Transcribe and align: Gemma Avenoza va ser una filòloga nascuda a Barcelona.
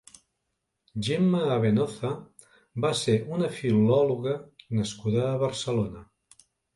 Gemma 1.07 1.41
Avenoza 1.55 2.09
va 2.85 2.91
ser 3.01 3.17
una 3.35 3.49
filòloga 3.57 4.33
nascuda 4.79 5.21
a 5.27 5.37
Barcelona. 5.45 6.03